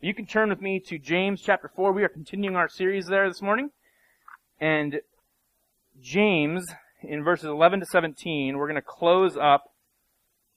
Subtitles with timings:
[0.00, 1.90] You can turn with me to James chapter 4.
[1.90, 3.70] We are continuing our series there this morning.
[4.60, 5.00] And
[6.00, 6.64] James,
[7.02, 9.72] in verses 11 to 17, we're going to close up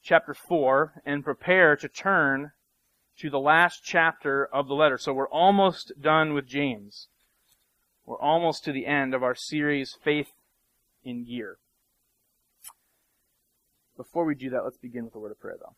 [0.00, 2.52] chapter 4 and prepare to turn
[3.18, 4.96] to the last chapter of the letter.
[4.96, 7.08] So we're almost done with James.
[8.06, 10.30] We're almost to the end of our series, Faith
[11.02, 11.56] in Gear.
[13.96, 15.74] Before we do that, let's begin with a word of prayer, though.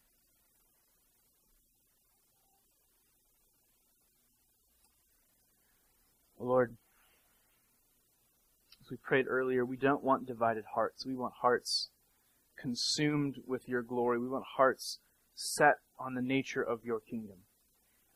[6.44, 6.76] Lord,
[8.82, 11.07] as we prayed earlier, we don't want divided hearts.
[11.07, 11.89] We want hearts
[12.61, 14.18] consumed with your glory.
[14.18, 14.98] We want hearts
[15.34, 17.39] set on the nature of your kingdom.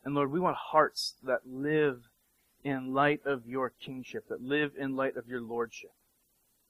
[0.03, 2.03] And Lord, we want hearts that live
[2.63, 5.91] in light of your kingship, that live in light of your lordship.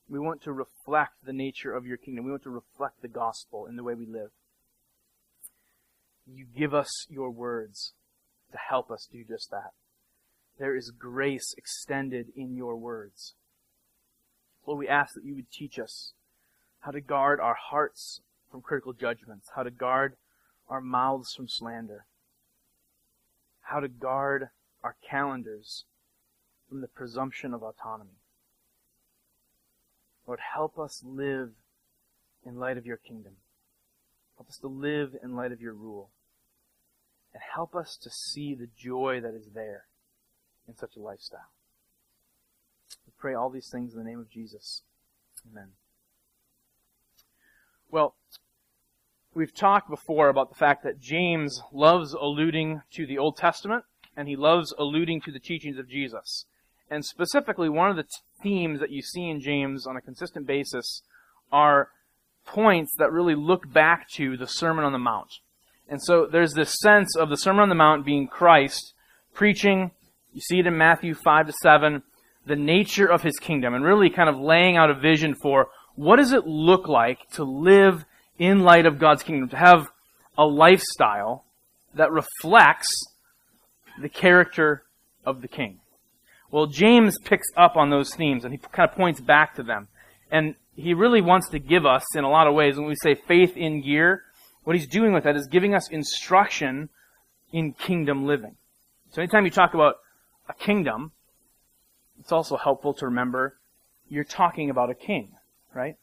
[0.09, 2.25] We want to reflect the nature of your kingdom.
[2.25, 4.31] We want to reflect the gospel in the way we live.
[6.25, 7.93] You give us your words
[8.51, 9.71] to help us do just that.
[10.59, 13.33] There is grace extended in your words.
[14.67, 16.11] Lord, we ask that you would teach us
[16.81, 18.19] how to guard our hearts
[18.51, 20.17] from critical judgments, how to guard
[20.67, 22.05] our mouths from slander,
[23.61, 24.49] how to guard
[24.83, 25.85] our calendars
[26.67, 28.19] from the presumption of autonomy.
[30.27, 31.51] Lord, help us live
[32.45, 33.33] in light of your kingdom.
[34.37, 36.09] Help us to live in light of your rule.
[37.33, 39.85] And help us to see the joy that is there
[40.69, 41.49] in such a lifestyle.
[43.05, 44.83] We pray all these things in the name of Jesus.
[45.51, 45.69] Amen.
[47.91, 48.15] Well,
[49.33, 53.83] we've talked before about the fact that James loves alluding to the Old Testament
[54.15, 56.45] and he loves alluding to the teachings of Jesus.
[56.89, 58.05] And specifically, one of the
[58.41, 61.01] themes that you see in James on a consistent basis
[61.51, 61.89] are
[62.45, 65.39] points that really look back to the Sermon on the Mount.
[65.87, 68.93] And so there's this sense of the Sermon on the Mount being Christ
[69.33, 69.91] preaching,
[70.33, 72.03] you see it in Matthew 5 to 7,
[72.45, 76.17] the nature of his kingdom, and really kind of laying out a vision for what
[76.17, 78.05] does it look like to live
[78.37, 79.89] in light of God's kingdom, to have
[80.37, 81.43] a lifestyle
[81.93, 82.87] that reflects
[84.01, 84.83] the character
[85.25, 85.79] of the king.
[86.51, 89.87] Well, James picks up on those themes and he kind of points back to them.
[90.31, 93.15] And he really wants to give us, in a lot of ways, when we say
[93.15, 94.23] faith in gear,
[94.63, 96.89] what he's doing with that is giving us instruction
[97.51, 98.55] in kingdom living.
[99.11, 99.95] So anytime you talk about
[100.49, 101.11] a kingdom,
[102.19, 103.55] it's also helpful to remember
[104.09, 105.33] you're talking about a king,
[105.73, 105.95] right?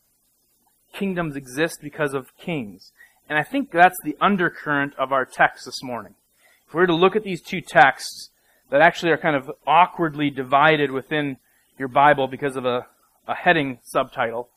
[0.95, 2.93] Kingdoms exist because of kings.
[3.29, 6.15] And I think that's the undercurrent of our text this morning.
[6.67, 8.31] If we were to look at these two texts
[8.71, 11.39] that actually are kind of awkwardly divided within
[11.79, 12.87] your Bible because of a,
[13.27, 14.49] a heading subtitle,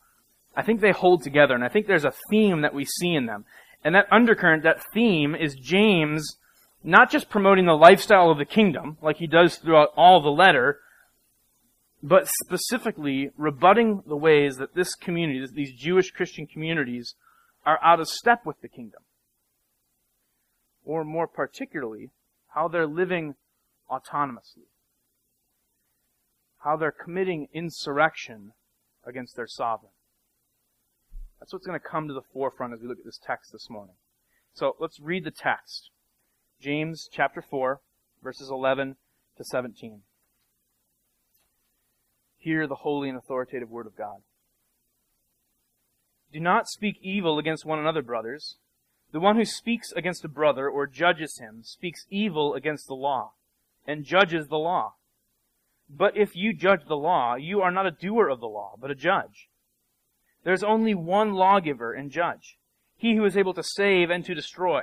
[0.56, 3.26] I think they hold together, and I think there's a theme that we see in
[3.26, 3.44] them.
[3.84, 6.36] And that undercurrent, that theme, is James
[6.82, 10.80] not just promoting the lifestyle of the kingdom, like he does throughout all the letter,
[12.02, 17.14] but specifically rebutting the ways that this community, these Jewish Christian communities,
[17.66, 19.02] are out of step with the kingdom.
[20.84, 22.10] Or more particularly,
[22.54, 23.34] how they're living
[23.90, 24.68] autonomously.
[26.64, 28.52] How they're committing insurrection
[29.06, 29.92] against their sovereign.
[31.38, 33.68] That's what's going to come to the forefront as we look at this text this
[33.70, 33.94] morning.
[34.52, 35.90] So let's read the text.
[36.60, 37.80] James chapter 4,
[38.22, 38.96] verses 11
[39.38, 40.02] to 17.
[42.36, 44.18] Hear the holy and authoritative word of God.
[46.30, 48.56] Do not speak evil against one another, brothers.
[49.10, 53.32] The one who speaks against a brother or judges him speaks evil against the law
[53.86, 54.96] and judges the law.
[55.88, 58.90] But if you judge the law, you are not a doer of the law, but
[58.90, 59.48] a judge.
[60.44, 62.58] There is only one lawgiver and judge,
[62.96, 64.82] he who is able to save and to destroy.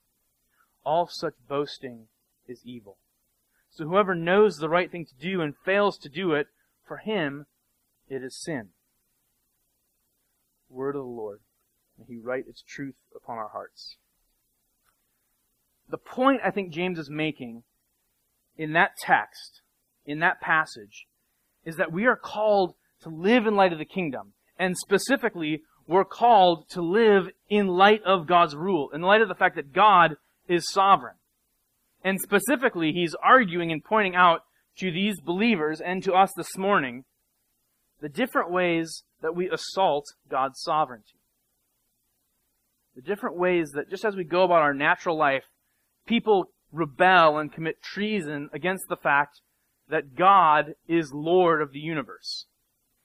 [0.83, 2.07] All such boasting
[2.47, 2.97] is evil.
[3.69, 6.47] So whoever knows the right thing to do and fails to do it,
[6.85, 7.45] for him
[8.09, 8.69] it is sin.
[10.69, 11.39] Word of the Lord.
[11.97, 13.97] May he write its truth upon our hearts.
[15.89, 17.63] The point I think James is making
[18.57, 19.61] in that text,
[20.05, 21.05] in that passage,
[21.65, 24.33] is that we are called to live in light of the kingdom.
[24.57, 29.35] And specifically, we're called to live in light of God's rule, in light of the
[29.35, 30.15] fact that God
[30.51, 31.15] is sovereign.
[32.03, 34.41] And specifically, he's arguing and pointing out
[34.77, 37.05] to these believers and to us this morning
[38.01, 41.19] the different ways that we assault God's sovereignty.
[42.95, 45.45] The different ways that just as we go about our natural life,
[46.07, 49.41] people rebel and commit treason against the fact
[49.89, 52.47] that God is Lord of the universe.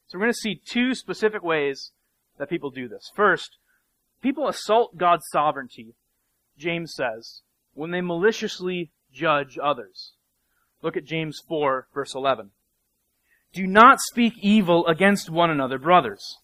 [0.07, 1.93] So we're going to see two specific ways
[2.39, 3.11] that people do this.
[3.15, 3.59] First,
[4.23, 5.95] people assault God's sovereignty,
[6.59, 7.43] James says,
[7.75, 10.13] when they maliciously judge others.
[10.83, 12.51] Look at James 4, verse 11.
[13.53, 16.39] Do not speak evil against one another, brothers.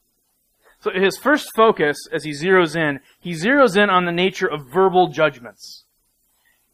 [0.81, 4.73] So his first focus, as he zeroes in, he zeroes in on the nature of
[4.73, 5.85] verbal judgments.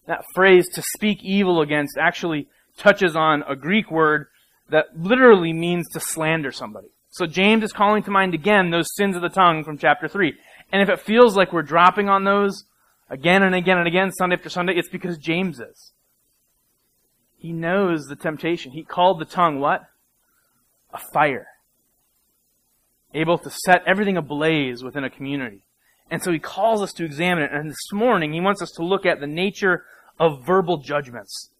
[0.06, 2.48] That phrase, to speak evil against, actually
[2.78, 4.28] touches on a Greek word
[4.70, 6.88] that literally means to slander somebody.
[7.10, 10.32] So James is calling to mind again those sins of the tongue from chapter 3.
[10.72, 12.64] And if it feels like we're dropping on those
[13.10, 15.92] again and again and again, Sunday after Sunday, it's because James is.
[17.38, 18.72] He knows the temptation.
[18.72, 19.82] He called the tongue what?
[20.92, 21.46] A fire.
[23.14, 25.62] Able to set everything ablaze within a community.
[26.10, 27.52] And so he calls us to examine it.
[27.52, 29.84] And this morning, he wants us to look at the nature
[30.18, 31.50] of verbal judgments.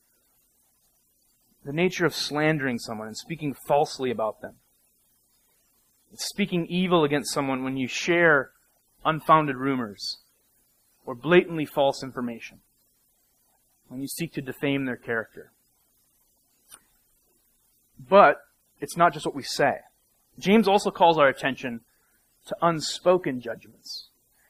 [1.64, 4.54] The nature of slandering someone and speaking falsely about them.
[6.14, 8.50] Speaking evil against someone when you share
[9.04, 10.18] unfounded rumors
[11.08, 12.58] or blatantly false information.
[13.88, 15.52] When you seek to defame their character.
[17.98, 18.42] But
[18.78, 19.78] it's not just what we say.
[20.38, 21.80] James also calls our attention
[22.48, 24.08] to unspoken judgments.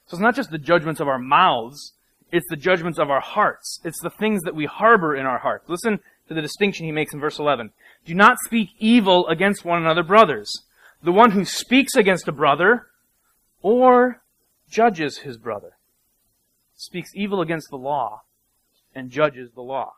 [0.08, 1.92] So it's not just the judgments of our mouths,
[2.32, 3.78] it's the judgments of our hearts.
[3.84, 5.68] It's the things that we harbor in our hearts.
[5.68, 7.70] Listen to the distinction he makes in verse 11.
[8.04, 10.64] Do not speak evil against one another, brothers.
[11.04, 12.88] The one who speaks against a brother
[13.62, 14.22] or
[14.68, 15.74] judges his brother
[16.78, 18.22] speaks evil against the law
[18.94, 19.94] and judges the law.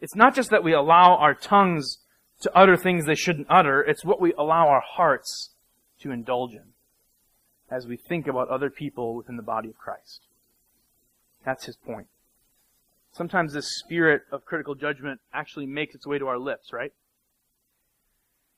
[0.00, 1.98] It's not just that we allow our tongues
[2.40, 5.50] to utter things they shouldn't utter, it's what we allow our hearts
[6.00, 6.72] to indulge in
[7.70, 10.22] as we think about other people within the body of Christ.
[11.44, 12.06] That's his point.
[13.12, 16.92] Sometimes this spirit of critical judgment actually makes its way to our lips, right?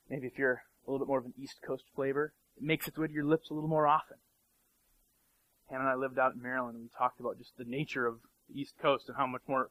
[0.08, 2.96] Maybe if you're a little bit more of an East Coast flavor, it makes its
[2.96, 4.18] way to your lips a little more often.
[5.68, 8.20] Hannah and I lived out in Maryland and we talked about just the nature of
[8.48, 9.70] the East Coast and how much more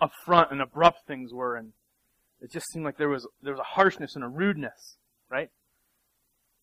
[0.00, 1.72] upfront and abrupt things were and
[2.40, 4.96] it just seemed like there was there was a harshness and a rudeness,
[5.30, 5.50] right?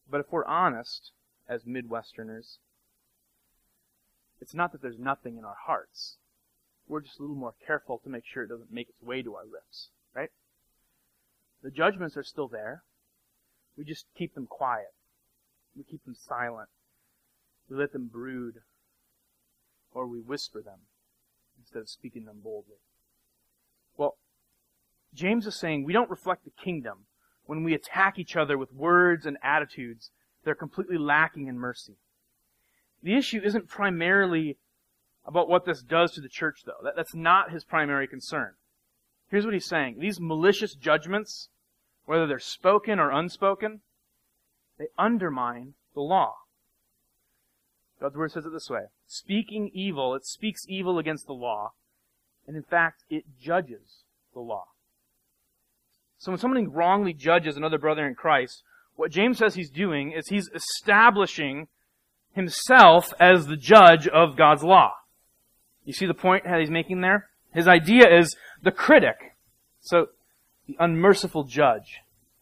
[0.09, 1.11] But if we're honest
[1.47, 2.57] as Midwesterners,
[4.41, 6.17] it's not that there's nothing in our hearts.
[6.87, 9.35] We're just a little more careful to make sure it doesn't make its way to
[9.35, 10.31] our lips, right?
[11.63, 12.83] The judgments are still there.
[13.77, 14.93] We just keep them quiet.
[15.77, 16.69] We keep them silent.
[17.69, 18.55] We let them brood.
[19.99, 20.79] Or we whisper them
[21.59, 22.77] instead of speaking them boldly.
[23.97, 24.15] Well,
[25.13, 26.99] James is saying we don't reflect the kingdom
[27.45, 30.11] when we attack each other with words and attitudes
[30.45, 31.97] that are completely lacking in mercy.
[33.03, 34.55] The issue isn't primarily
[35.25, 36.79] about what this does to the church, though.
[36.81, 38.53] That, that's not his primary concern.
[39.29, 39.99] Here's what he's saying.
[39.99, 41.49] These malicious judgments,
[42.05, 43.81] whether they're spoken or unspoken,
[44.77, 46.35] they undermine the law.
[47.99, 48.83] God's word says it this way.
[49.07, 51.73] Speaking evil, it speaks evil against the law,
[52.47, 54.03] and in fact, it judges
[54.33, 54.67] the law.
[56.18, 58.63] So when somebody wrongly judges another brother in Christ,
[58.95, 61.68] what James says he's doing is he's establishing
[62.33, 64.94] himself as the judge of God's law.
[65.85, 67.29] You see the point that he's making there?
[67.53, 69.35] His idea is the critic.
[69.81, 70.07] So,
[70.68, 72.01] the unmerciful judge,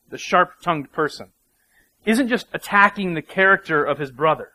[0.10, 1.28] the sharp-tongued person,
[2.06, 4.50] isn't just attacking the character of his brother.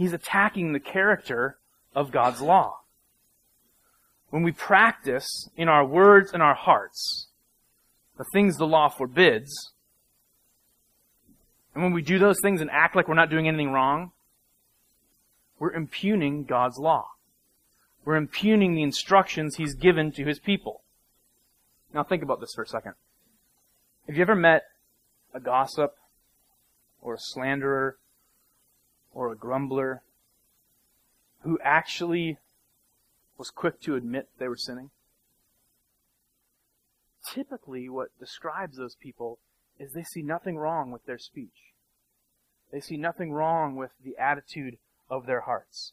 [0.00, 1.58] He's attacking the character
[1.94, 2.78] of God's law.
[4.30, 7.26] When we practice in our words and our hearts
[8.16, 9.72] the things the law forbids,
[11.74, 14.12] and when we do those things and act like we're not doing anything wrong,
[15.58, 17.08] we're impugning God's law.
[18.06, 20.80] We're impugning the instructions He's given to His people.
[21.92, 22.94] Now think about this for a second.
[24.06, 24.62] Have you ever met
[25.34, 25.94] a gossip
[27.02, 27.98] or a slanderer
[29.12, 30.02] or a grumbler
[31.42, 32.38] who actually
[33.38, 34.90] was quick to admit they were sinning?
[37.26, 39.38] typically what describes those people
[39.78, 41.74] is they see nothing wrong with their speech.
[42.72, 45.92] They see nothing wrong with the attitude of their hearts.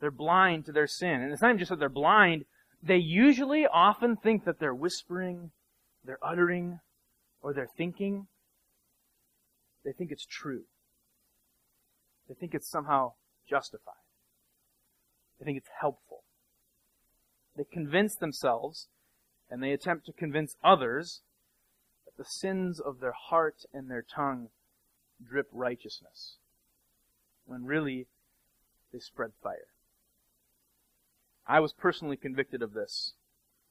[0.00, 1.22] They're blind to their sin.
[1.22, 2.44] And it's not even just that they're blind,
[2.82, 5.52] they usually often think that they're whispering,
[6.04, 6.80] they're uttering,
[7.40, 8.26] or they're thinking.
[9.84, 10.64] They think it's true.
[12.28, 13.12] They think it's somehow
[13.48, 13.94] justified.
[15.38, 16.22] They think it's helpful.
[17.56, 18.88] They convince themselves,
[19.50, 21.22] and they attempt to convince others,
[22.04, 24.48] that the sins of their heart and their tongue
[25.22, 26.38] drip righteousness,
[27.46, 28.06] when really
[28.92, 29.68] they spread fire.
[31.46, 33.14] I was personally convicted of this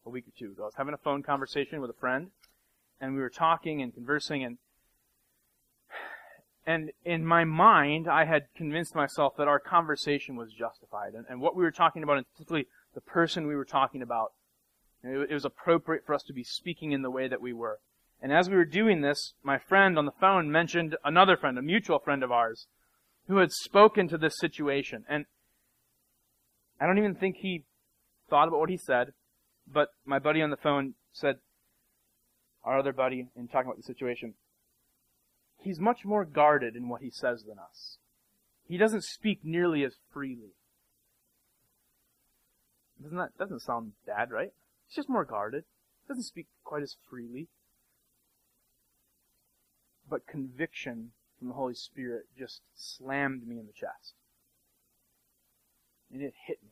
[0.05, 0.63] a week or two ago.
[0.63, 2.31] I was having a phone conversation with a friend,
[3.01, 4.57] and we were talking and conversing, and
[6.65, 11.41] and in my mind, I had convinced myself that our conversation was justified, and, and
[11.41, 14.33] what we were talking about, and particularly the person we were talking about,
[15.03, 17.79] it, it was appropriate for us to be speaking in the way that we were.
[18.21, 21.61] And as we were doing this, my friend on the phone mentioned another friend, a
[21.61, 22.67] mutual friend of ours,
[23.27, 25.03] who had spoken to this situation.
[25.09, 25.25] And
[26.79, 27.65] I don't even think he
[28.29, 29.11] thought about what he said,
[29.67, 31.35] but my buddy on the phone said,
[32.63, 34.35] our other buddy, in talking about the situation,
[35.63, 37.97] he's much more guarded in what he says than us.
[38.67, 40.55] He doesn't speak nearly as freely.
[43.01, 44.51] Doesn't that doesn't sound bad, right?
[44.87, 45.63] He's just more guarded.
[46.07, 47.47] Doesn't speak quite as freely.
[50.09, 54.13] But conviction from the Holy Spirit just slammed me in the chest.
[56.11, 56.71] And it hit me.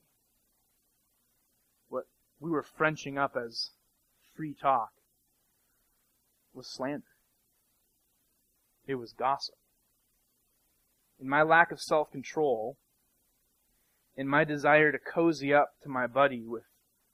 [1.89, 2.05] What
[2.39, 3.71] we were Frenching up as
[4.35, 4.91] free talk
[6.53, 7.10] was slander.
[8.91, 9.55] It was gossip.
[11.17, 12.75] In my lack of self control,
[14.17, 16.65] in my desire to cozy up to my buddy with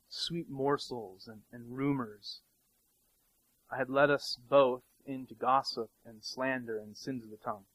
[0.09, 2.41] sweet morsels and, and rumors,
[3.71, 7.65] I had led us both into gossip and slander and sins of the tongue.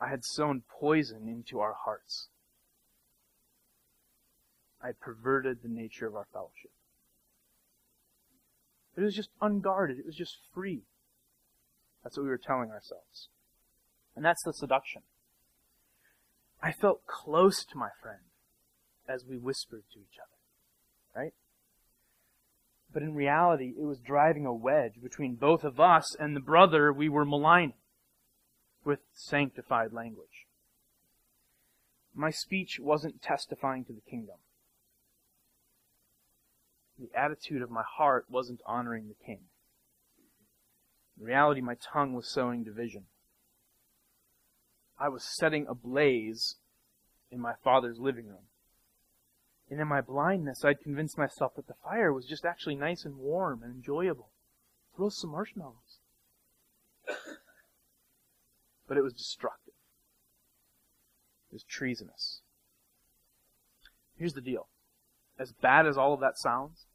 [0.00, 2.28] I had sown poison into our hearts.
[4.80, 6.72] I had perverted the nature of our fellowship.
[8.96, 9.98] It was just unguarded.
[9.98, 10.84] It was just free.
[12.06, 13.30] That's what we were telling ourselves.
[14.14, 15.02] And that's the seduction.
[16.62, 18.20] I felt close to my friend
[19.08, 21.20] as we whispered to each other.
[21.20, 21.32] Right?
[22.94, 26.92] But in reality, it was driving a wedge between both of us and the brother
[26.92, 27.74] we were maligning
[28.84, 30.46] with sanctified language.
[32.14, 34.36] My speech wasn't testifying to the kingdom.
[37.00, 39.40] The attitude of my heart wasn't honoring the king.
[41.18, 43.04] In reality, my tongue was sowing division.
[44.98, 46.56] I was setting a blaze
[47.30, 48.48] in my father's living room.
[49.70, 53.16] And in my blindness, I'd convinced myself that the fire was just actually nice and
[53.16, 54.30] warm and enjoyable.
[54.94, 55.98] Throw some marshmallows.
[58.88, 59.74] but it was destructive.
[61.50, 62.40] It was treasonous.
[64.16, 64.68] Here's the deal.
[65.38, 66.86] As bad as all of that sounds,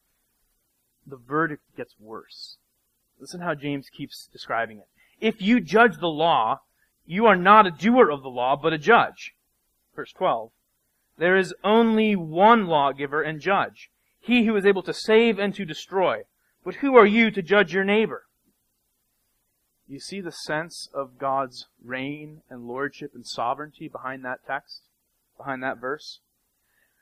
[1.06, 2.58] the verdict gets worse.
[3.22, 4.88] Listen how James keeps describing it.
[5.20, 6.62] If you judge the law,
[7.06, 9.36] you are not a doer of the law, but a judge.
[9.96, 10.50] Verse 12.
[11.20, 15.66] There is only one lawgiver and judge, he who is able to save and to
[15.66, 16.22] destroy.
[16.64, 18.24] But who are you to judge your neighbor?
[19.88, 24.82] You see the sense of God's reign and lordship and sovereignty behind that text,
[25.38, 26.22] behind that verse?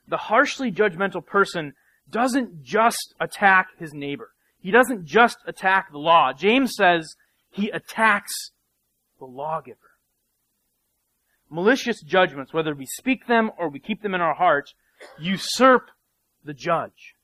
[0.06, 1.76] The harshly judgmental person
[2.10, 4.32] doesn't just attack his neighbor.
[4.62, 6.34] He doesn't just attack the law.
[6.34, 7.16] James says
[7.52, 8.52] he attacks
[9.20, 9.78] the lawgiver.
[11.50, 14.74] Malicious judgments, whether we speak them or we keep them in our hearts,
[15.20, 15.90] usurp
[16.44, 17.16] the judge.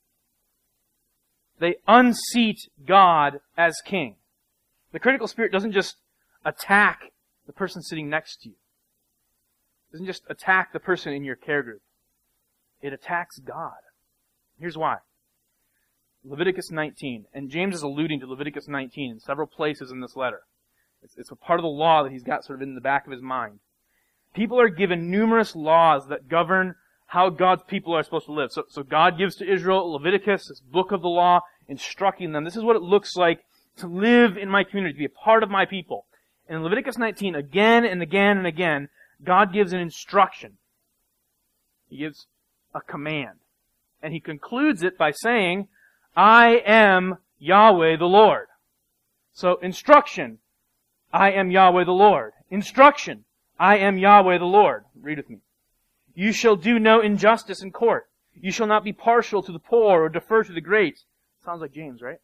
[1.60, 4.16] They unseat God as king.
[4.92, 5.98] The critical spirit doesn't just
[6.44, 7.12] attack
[7.48, 8.56] the person sitting next to you.
[9.90, 11.82] It doesn't just attack the person in your care group.
[12.82, 13.74] It attacks God.
[14.60, 14.98] Here's why.
[16.26, 17.26] Leviticus 19.
[17.34, 20.42] And James is alluding to Leviticus 19 in several places in this letter.
[21.04, 23.06] It's, it's a part of the law that he's got sort of in the back
[23.06, 23.60] of his mind.
[24.34, 26.76] People are given numerous laws that govern
[27.08, 28.52] how God's people are supposed to live.
[28.52, 32.44] So, so God gives to Israel Leviticus, this book of the law, instructing them.
[32.44, 33.46] This is what it looks like
[33.78, 36.06] to live in my community, to be a part of my people.
[36.48, 38.90] And in Leviticus 19, again and again and again,
[39.24, 40.58] God gives an instruction.
[41.88, 42.26] He gives
[42.74, 43.40] a command.
[44.02, 45.68] And he concludes it by saying,
[46.16, 48.48] I am Yahweh the Lord.
[49.34, 50.40] So instruction,
[51.12, 52.32] I am Yahweh the Lord.
[52.50, 53.26] Instruction,
[53.60, 54.86] I am Yahweh the Lord.
[54.96, 55.40] Read with me.
[56.14, 58.08] You shall do no injustice in court.
[58.34, 61.00] You shall not be partial to the poor or defer to the great.
[61.44, 62.20] Sounds like James, right?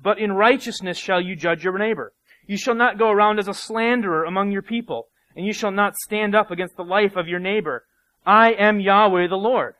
[0.00, 2.12] But in righteousness shall you judge your neighbor.
[2.46, 5.96] You shall not go around as a slanderer among your people, and you shall not
[5.96, 7.86] stand up against the life of your neighbor.
[8.24, 9.74] I am Yahweh the Lord.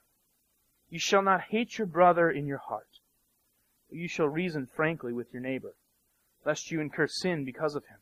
[0.91, 2.94] You shall not hate your brother in your heart
[3.95, 5.75] you shall reason frankly with your neighbor,
[6.45, 7.99] lest you incur sin because of him.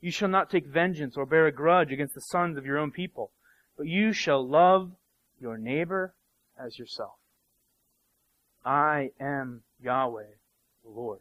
[0.00, 2.90] You shall not take vengeance or bear a grudge against the sons of your own
[2.90, 3.32] people,
[3.76, 4.92] but you shall love
[5.40, 6.14] your neighbor
[6.58, 7.14] as yourself.
[8.64, 10.34] I am Yahweh,
[10.82, 11.20] the Lord.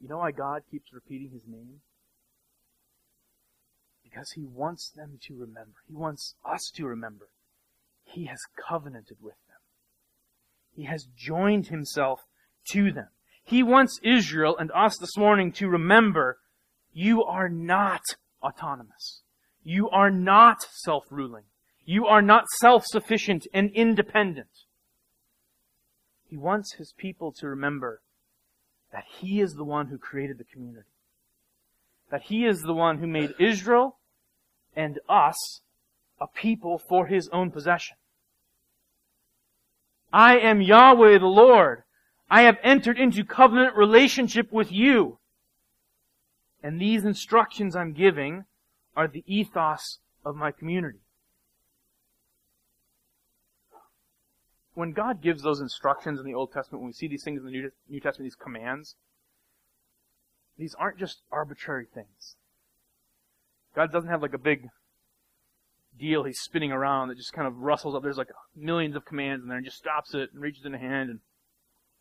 [0.00, 1.80] You know why God keeps repeating his name?
[4.04, 5.78] Because he wants them to remember.
[5.88, 7.28] He wants us to remember.
[8.04, 9.45] He has covenanted with them.
[10.76, 12.20] He has joined himself
[12.72, 13.08] to them.
[13.42, 16.38] He wants Israel and us this morning to remember
[16.92, 18.02] you are not
[18.42, 19.22] autonomous.
[19.64, 21.44] You are not self-ruling.
[21.86, 24.48] You are not self-sufficient and independent.
[26.28, 28.02] He wants his people to remember
[28.92, 30.88] that he is the one who created the community.
[32.10, 33.96] That he is the one who made Israel
[34.74, 35.60] and us
[36.20, 37.96] a people for his own possession.
[40.16, 41.82] I am Yahweh the Lord.
[42.30, 45.18] I have entered into covenant relationship with you.
[46.62, 48.46] And these instructions I'm giving
[48.96, 51.00] are the ethos of my community.
[54.72, 57.44] When God gives those instructions in the Old Testament, when we see these things in
[57.44, 58.96] the New Testament, these commands,
[60.56, 62.36] these aren't just arbitrary things.
[63.74, 64.70] God doesn't have like a big
[65.98, 68.02] deal he's spinning around that just kind of rustles up.
[68.02, 70.78] There's like millions of commands in there and just stops it and reaches in a
[70.78, 71.20] hand and,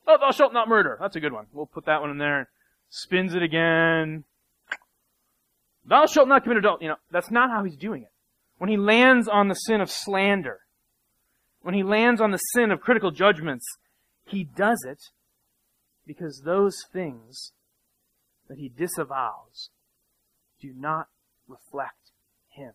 [0.08, 0.98] oh, thou shalt not murder.
[1.00, 1.48] That's a good one.
[1.54, 2.50] We'll put that one in there.
[2.90, 4.24] Spins it again.
[5.86, 6.86] Thou shalt not commit adultery.
[6.86, 8.12] You know, that's not how he's doing it.
[8.58, 10.60] When he lands on the sin of slander,
[11.62, 13.66] when he lands on the sin of critical judgments,
[14.26, 15.10] he does it
[16.06, 17.52] because those things
[18.48, 19.70] that he disavows
[20.62, 21.08] do not
[21.48, 22.12] reflect
[22.50, 22.74] him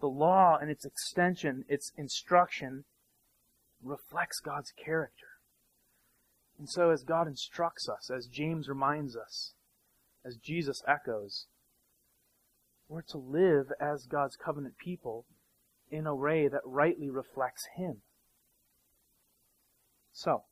[0.00, 2.84] the law and its extension, its instruction,
[3.82, 5.26] reflects God's character.
[6.58, 9.52] And so as God instructs us, as James reminds us,
[10.24, 11.46] as Jesus echoes,
[12.88, 15.26] we're to live as God's covenant people
[15.90, 18.02] in a way that rightly reflects Him.
[20.12, 20.44] So,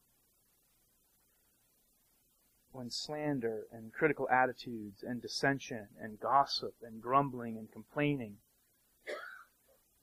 [2.73, 8.37] when slander and critical attitudes and dissension and gossip and grumbling and complaining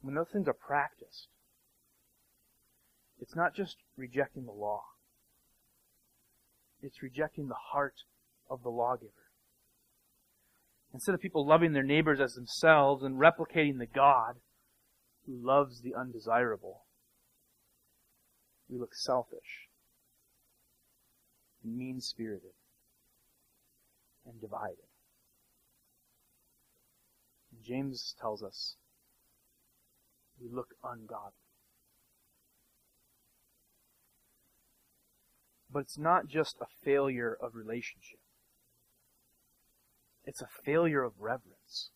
[0.02, 1.28] when those things are practiced,
[3.20, 4.82] it's not just rejecting the law.
[6.82, 7.96] It's rejecting the heart
[8.50, 9.12] of the lawgiver.
[10.94, 14.38] Instead of people loving their neighbors as themselves and replicating the God
[15.26, 16.82] who loves the undesirable,
[18.68, 19.70] we look selfish
[21.64, 22.52] and mean spirited
[24.26, 24.78] and divided.
[27.64, 28.76] James tells us
[30.42, 31.32] we look ungodly.
[35.72, 38.20] But it's not just a failure of relationship.
[40.26, 41.92] It's a failure of reverence.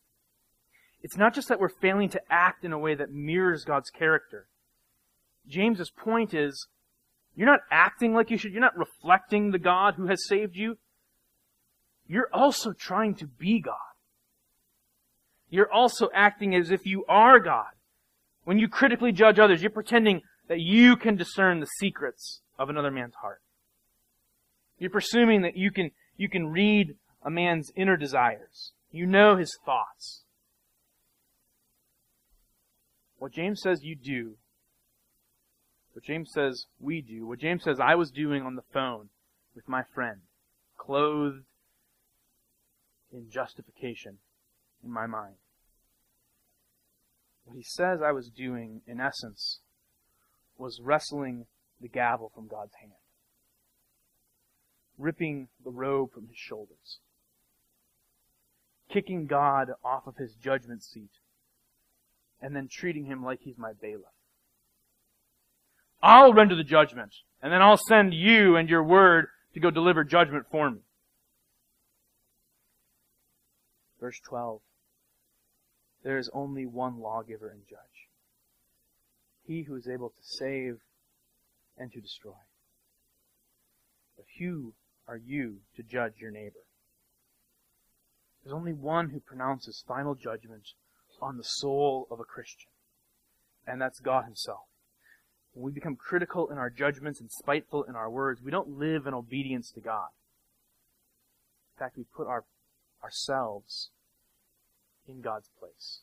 [1.02, 4.46] It's not just that we're failing to act in a way that mirrors God's character.
[5.46, 6.66] James's point is,
[7.36, 8.52] you're not acting like you should.
[8.52, 10.78] You're not reflecting the God who has saved you.
[12.08, 13.74] You're also trying to be God.
[15.50, 17.75] You're also acting as if you are God.
[18.46, 22.92] When you critically judge others, you're pretending that you can discern the secrets of another
[22.92, 23.40] man's heart.
[24.78, 28.70] You're presuming that you can, you can read a man's inner desires.
[28.92, 30.22] You know his thoughts.
[33.18, 34.36] What James says you do,
[35.94, 39.08] what James says we do, what James says I was doing on the phone
[39.56, 40.20] with my friend,
[40.78, 41.42] clothed
[43.12, 44.18] in justification
[44.84, 45.34] in my mind.
[47.46, 49.60] What he says I was doing, in essence,
[50.58, 51.46] was wrestling
[51.80, 52.92] the gavel from God's hand,
[54.98, 56.98] ripping the robe from his shoulders,
[58.92, 61.10] kicking God off of his judgment seat,
[62.40, 64.06] and then treating him like he's my bailiff.
[66.02, 70.02] I'll render the judgment, and then I'll send you and your word to go deliver
[70.02, 70.80] judgment for me.
[74.00, 74.60] Verse 12
[76.06, 78.06] there is only one lawgiver and judge.
[79.44, 80.76] He who is able to save
[81.76, 82.38] and to destroy.
[84.16, 84.74] But who
[85.08, 86.62] are you to judge your neighbor?
[88.40, 90.68] There's only one who pronounces final judgment
[91.20, 92.70] on the soul of a Christian,
[93.66, 94.68] and that's God Himself.
[95.54, 99.08] When we become critical in our judgments and spiteful in our words, we don't live
[99.08, 100.10] in obedience to God.
[101.74, 102.44] In fact, we put our,
[103.02, 103.90] ourselves
[105.08, 106.00] in God's place.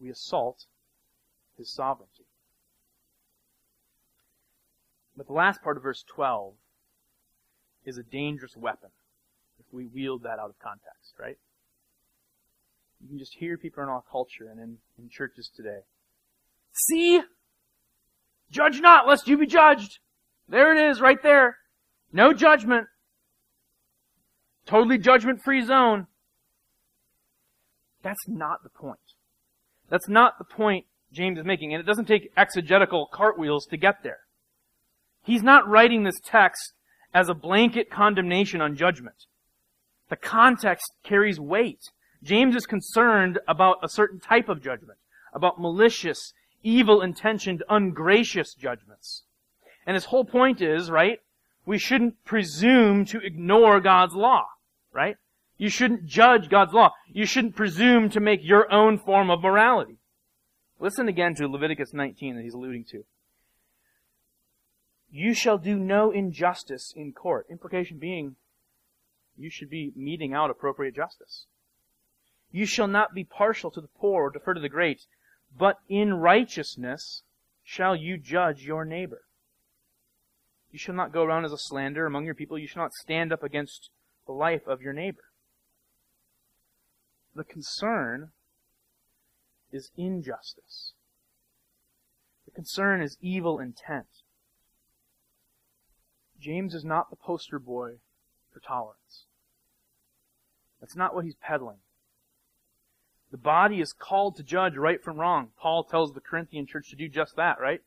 [0.00, 0.66] We assault
[1.56, 2.24] his sovereignty.
[5.16, 6.54] But the last part of verse 12
[7.84, 8.90] is a dangerous weapon
[9.58, 11.36] if we wield that out of context, right?
[13.00, 15.80] You can just hear people in our culture and in, in churches today.
[16.72, 17.20] See?
[18.50, 19.98] Judge not, lest you be judged.
[20.48, 21.58] There it is, right there.
[22.12, 22.86] No judgment.
[24.66, 26.06] Totally judgment free zone.
[28.08, 28.98] That's not the point.
[29.90, 34.02] That's not the point James is making, and it doesn't take exegetical cartwheels to get
[34.02, 34.20] there.
[35.22, 36.72] He's not writing this text
[37.12, 39.26] as a blanket condemnation on judgment.
[40.08, 41.80] The context carries weight.
[42.22, 44.98] James is concerned about a certain type of judgment,
[45.34, 49.24] about malicious, evil intentioned, ungracious judgments.
[49.86, 51.18] And his whole point is, right,
[51.66, 54.46] we shouldn't presume to ignore God's law,
[54.94, 55.16] right?
[55.58, 56.92] You shouldn't judge God's law.
[57.12, 59.98] You shouldn't presume to make your own form of morality.
[60.78, 63.02] Listen again to Leviticus 19 that he's alluding to.
[65.10, 67.46] You shall do no injustice in court.
[67.50, 68.36] Implication being,
[69.36, 71.46] you should be meting out appropriate justice.
[72.52, 75.06] You shall not be partial to the poor or defer to the great,
[75.56, 77.22] but in righteousness
[77.64, 79.22] shall you judge your neighbor.
[80.70, 82.58] You shall not go around as a slander among your people.
[82.58, 83.90] You shall not stand up against
[84.26, 85.24] the life of your neighbor.
[87.38, 88.32] The concern
[89.70, 90.94] is injustice.
[92.46, 94.08] The concern is evil intent.
[96.40, 97.98] James is not the poster boy
[98.52, 99.26] for tolerance.
[100.80, 101.78] That's not what he's peddling.
[103.30, 105.50] The body is called to judge right from wrong.
[105.60, 107.82] Paul tells the Corinthian church to do just that, right?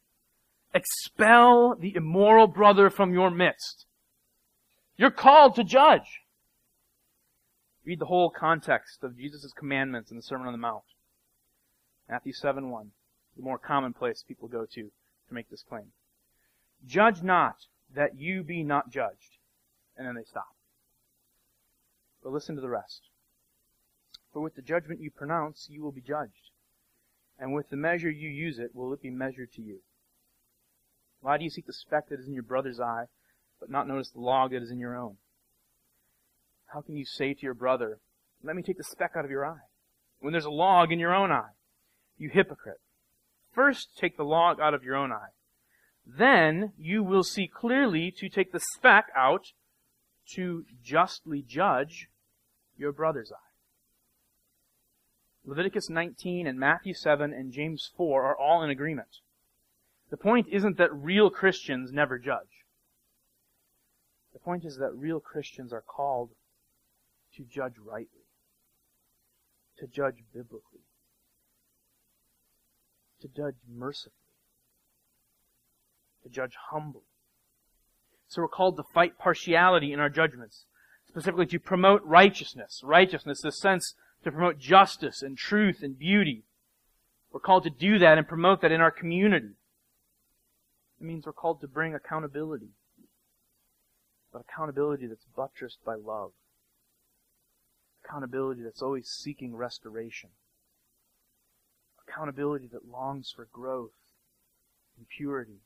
[0.73, 3.85] Expel the immoral brother from your midst.
[4.95, 6.20] You're called to judge.
[7.83, 10.83] Read the whole context of Jesus' commandments in the Sermon on the Mount.
[12.09, 12.91] Matthew 7 1,
[13.37, 14.91] the more commonplace people go to
[15.27, 15.91] to make this claim.
[16.85, 17.55] Judge not
[17.95, 19.37] that you be not judged.
[19.97, 20.55] And then they stop.
[22.23, 23.01] But listen to the rest.
[24.33, 26.51] For with the judgment you pronounce, you will be judged.
[27.37, 29.79] And with the measure you use it, will it be measured to you.
[31.21, 33.05] Why do you seek the speck that is in your brother's eye,
[33.59, 35.17] but not notice the log that is in your own?
[36.73, 37.99] How can you say to your brother,
[38.43, 39.67] Let me take the speck out of your eye,
[40.19, 41.51] when there's a log in your own eye?
[42.17, 42.79] you hypocrite.
[43.53, 45.31] First take the log out of your own eye.
[46.05, 49.47] Then you will see clearly to take the speck out
[50.35, 52.07] to justly judge
[52.77, 53.51] your brother's eye.
[55.43, 59.17] Leviticus 19 and Matthew 7 and James 4 are all in agreement.
[60.11, 62.65] The point isn't that real Christians never judge.
[64.33, 66.29] The point is that real Christians are called
[67.41, 68.25] to judge rightly,
[69.79, 70.81] to judge biblically
[73.21, 74.15] to judge mercifully,
[76.23, 77.01] to judge humbly.
[78.27, 80.65] So we're called to fight partiality in our judgments,
[81.07, 82.81] specifically to promote righteousness.
[82.83, 86.43] Righteousness, the sense to promote justice and truth and beauty.
[87.31, 89.55] We're called to do that and promote that in our community.
[90.99, 92.69] It means we're called to bring accountability,
[94.31, 96.31] but accountability that's buttressed by love.
[98.03, 100.29] Accountability that's always seeking restoration
[102.11, 103.91] accountability that longs for growth
[104.97, 105.61] and purity,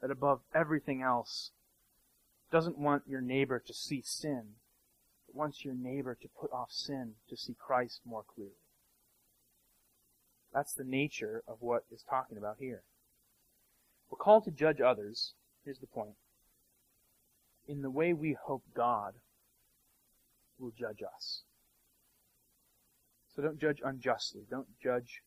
[0.00, 1.50] that above everything else
[2.50, 4.42] doesn't want your neighbor to see sin,
[5.26, 8.52] but wants your neighbor to put off sin to see Christ more clearly.
[10.52, 12.82] That's the nature of what is talking about here.
[14.10, 15.32] We're called to judge others,
[15.64, 16.16] here's the point,
[17.66, 19.14] in the way we hope God
[20.62, 21.42] will judge us.
[23.34, 24.42] So don't judge unjustly.
[24.48, 25.22] Don't judge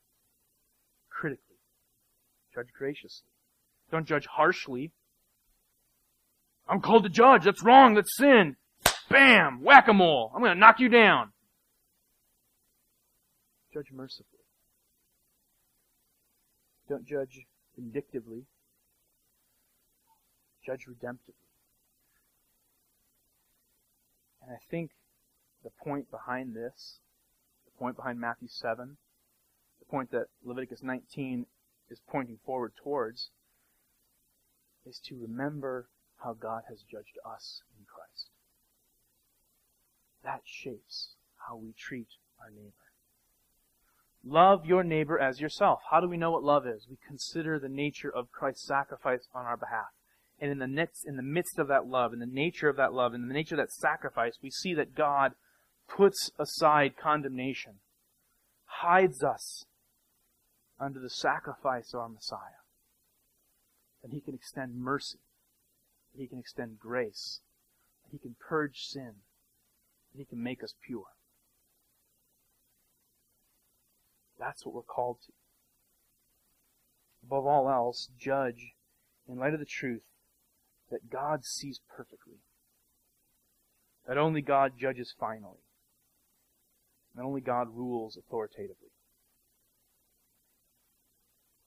[1.10, 1.58] critically.
[2.54, 3.28] Judge graciously.
[3.92, 4.92] Don't judge harshly.
[6.68, 7.44] I'm called to judge.
[7.44, 7.94] That's wrong.
[7.96, 8.56] That's sin.
[9.10, 9.62] Bam!
[9.62, 10.32] Whack-a-mole.
[10.34, 11.32] I'm going to knock you down.
[13.74, 14.40] Judge mercifully.
[16.90, 17.46] Don't judge
[17.76, 18.46] vindictively.
[20.66, 21.34] Judge redemptively.
[24.42, 24.92] And I think
[25.66, 27.00] the point behind this
[27.66, 28.98] the point behind Matthew 7,
[29.80, 31.46] the point that Leviticus 19
[31.90, 33.32] is pointing forward towards,
[34.86, 35.90] is to remember
[36.24, 38.30] how God has judged us in Christ.
[40.24, 41.16] That shapes
[41.48, 42.08] how we treat
[42.40, 42.72] our neighbor.
[44.24, 45.80] Love your neighbor as yourself.
[45.92, 46.88] How do we know what love is?
[46.90, 49.94] We consider the nature of Christ's sacrifice on our behalf.
[50.40, 52.94] And in the midst, in the midst of that love, in the nature of that
[52.94, 55.34] love, in the nature of that sacrifice, we see that God
[55.88, 57.76] puts aside condemnation,
[58.66, 59.66] hides us
[60.80, 62.62] under the sacrifice of our Messiah.
[64.04, 65.20] And He can extend mercy.
[66.18, 67.42] He can extend grace.
[68.12, 69.14] He can purge sin.
[70.16, 71.06] He can make us pure.
[74.40, 75.34] That's what we're called to.
[77.26, 78.74] above all else, judge
[79.28, 80.04] in light of the truth
[80.92, 82.40] that God sees perfectly.
[84.08, 85.65] That only God judges finally.
[87.16, 88.90] That only God rules authoritatively.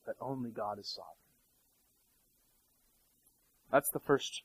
[0.06, 1.14] That only God is sovereign.
[3.70, 4.42] That's the first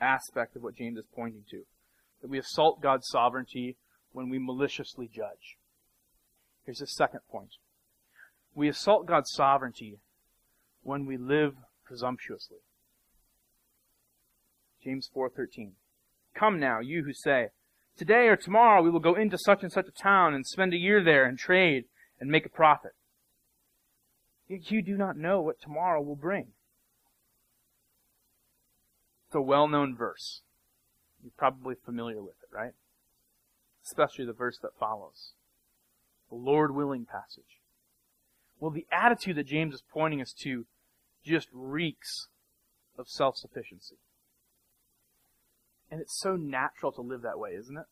[0.00, 1.62] aspect of what James is pointing to.
[2.20, 3.76] That we assault God's sovereignty
[4.12, 5.56] when we maliciously judge.
[6.64, 7.56] Here's the second point.
[8.54, 9.98] We assault God's sovereignty
[10.82, 12.58] when we live presumptuously.
[14.82, 15.76] James 4:13.
[16.34, 17.50] Come now, you who say,
[17.96, 20.78] today or tomorrow we will go into such and such a town and spend a
[20.78, 21.84] year there and trade
[22.20, 22.92] and make a profit.
[24.48, 26.48] Yet you do not know what tomorrow will bring.
[29.26, 30.42] It's a well-known verse.
[31.22, 32.72] You're probably familiar with it, right?
[33.84, 35.32] Especially the verse that follows.
[36.28, 37.60] The Lord willing passage.
[38.60, 40.66] Well, the attitude that James is pointing us to
[41.24, 42.28] just reeks
[42.98, 43.96] of self-sufficiency.
[45.92, 47.84] And it's so natural to live that way, isn't it?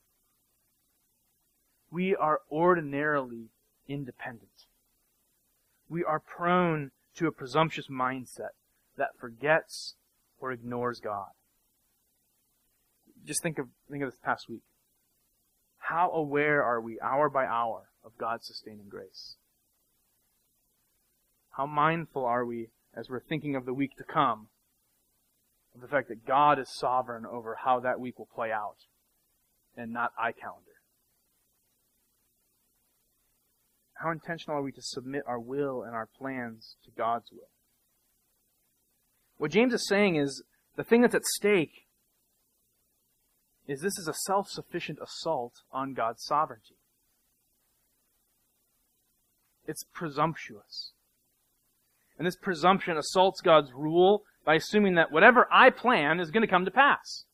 [1.91, 3.51] We are ordinarily
[3.87, 4.65] independent.
[5.87, 8.55] We are prone to a presumptuous mindset
[8.97, 9.97] that forgets
[10.39, 11.29] or ignores God.
[13.23, 14.63] Just think of, think of this past week.
[15.77, 19.37] How aware are we, hour by hour, of God's sustaining grace?
[21.51, 24.49] How mindful are we as we're thinking of the week to come,
[25.75, 28.77] of the fact that God is sovereign over how that week will play out,
[29.77, 30.79] and not iCalendar?
[33.95, 37.51] How intentional are we to submit our will and our plans to God's will?
[39.37, 40.43] What James is saying is
[40.77, 41.87] the thing that's at stake
[43.67, 46.77] is this is a self-sufficient assault on God's sovereignty.
[49.67, 50.93] It's presumptuous.
[52.19, 56.51] And this presumption assaults God's rule by assuming that whatever I plan is going to
[56.51, 57.25] come to pass.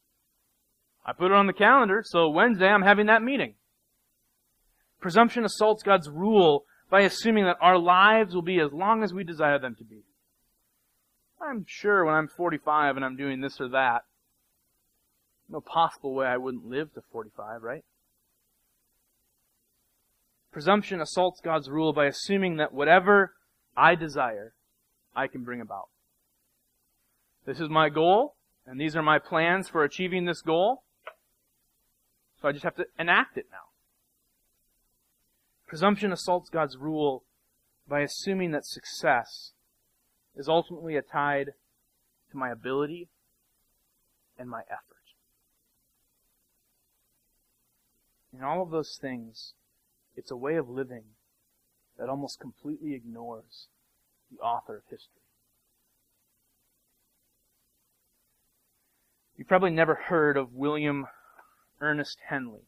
[1.04, 3.54] I put it on the calendar, so Wednesday I'm having that meeting.
[5.00, 9.22] Presumption assaults God's rule by assuming that our lives will be as long as we
[9.22, 10.02] desire them to be.
[11.40, 14.02] I'm sure when I'm 45 and I'm doing this or that,
[15.48, 17.84] no possible way I wouldn't live to 45, right?
[20.50, 23.34] Presumption assaults God's rule by assuming that whatever
[23.76, 24.54] I desire,
[25.14, 25.88] I can bring about.
[27.46, 28.34] This is my goal,
[28.66, 30.82] and these are my plans for achieving this goal.
[32.42, 33.70] So I just have to enact it now.
[35.68, 37.22] Presumption assaults God's rule
[37.88, 39.52] by assuming that success
[40.34, 41.52] is ultimately tied
[42.32, 43.08] to my ability
[44.36, 44.82] and my effort.
[48.36, 49.54] In all of those things,
[50.16, 51.04] it's a way of living
[51.96, 53.68] that almost completely ignores
[54.30, 55.22] the author of history.
[59.46, 61.06] You've probably never heard of William
[61.80, 62.66] Ernest Henley.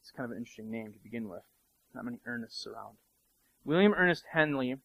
[0.00, 1.42] It's kind of an interesting name to begin with.
[1.94, 2.96] Not many Ernests around.
[3.62, 4.78] William Ernest Henley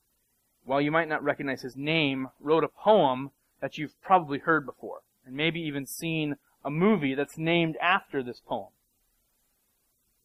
[0.66, 5.04] while you might not recognize his name, wrote a poem that you've probably heard before,
[5.26, 6.36] and maybe even seen
[6.66, 8.74] a movie that's named after this poem.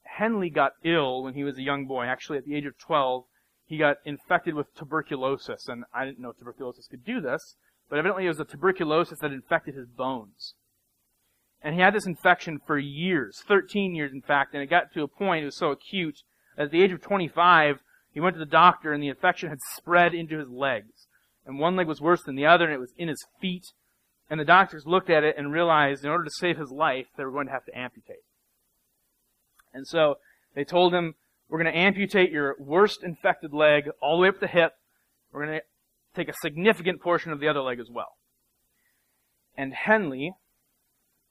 [0.03, 2.05] Henley got ill when he was a young boy.
[2.05, 3.27] Actually, at the age of 12,
[3.65, 7.55] he got infected with tuberculosis, and I didn't know tuberculosis could do this,
[7.89, 10.55] but evidently it was a tuberculosis that infected his bones.
[11.63, 15.03] And he had this infection for years, 13 years in fact, and it got to
[15.03, 16.23] a point, it was so acute,
[16.59, 17.81] at the age of 25,
[18.13, 21.07] he went to the doctor and the infection had spread into his legs.
[21.45, 23.73] And one leg was worse than the other and it was in his feet.
[24.29, 27.25] And the doctors looked at it and realized in order to save his life, they
[27.25, 28.25] were going to have to amputate.
[29.73, 30.17] And so
[30.55, 31.15] they told him,
[31.49, 34.73] we're going to amputate your worst infected leg all the way up the hip.
[35.31, 35.65] We're going to
[36.17, 38.17] take a significant portion of the other leg as well.
[39.57, 40.33] And Henley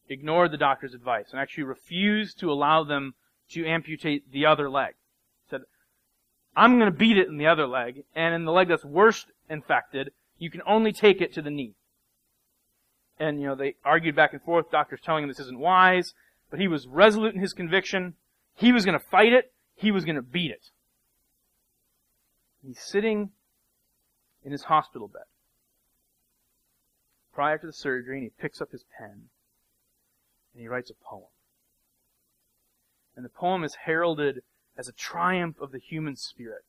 [0.08, 3.16] ignored the doctor's advice and actually refused to allow them
[3.50, 4.94] to amputate the other leg.
[5.50, 5.62] Said,
[6.56, 9.28] I'm going to beat it in the other leg, and in the leg that's worst
[9.50, 11.74] infected, you can only take it to the knee.
[13.20, 16.14] And, you know, they argued back and forth, doctors telling him this isn't wise,
[16.50, 18.16] but he was resolute in his conviction.
[18.56, 19.52] He was going to fight it.
[19.76, 20.70] He was going to beat it.
[22.66, 23.32] He's sitting
[24.46, 25.24] in his hospital bed
[27.36, 29.30] prior to the surgery, and he picks up his pen
[30.54, 31.28] and he writes a poem.
[33.16, 34.42] And the poem is heralded
[34.78, 36.64] as a triumph of the human spirit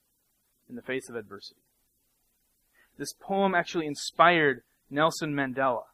[0.68, 1.60] in the face of adversity.
[2.98, 5.84] This poem actually inspired Nelson Mandela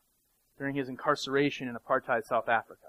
[0.59, 2.89] during his incarceration in apartheid South Africa.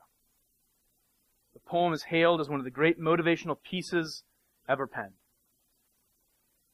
[1.54, 4.24] The poem is hailed as one of the great motivational pieces
[4.68, 5.14] ever penned.